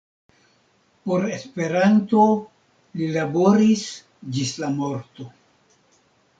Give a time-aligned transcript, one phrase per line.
[1.09, 2.23] Por Esperanto
[3.01, 3.87] li laboris
[4.39, 5.31] ĝis la morto.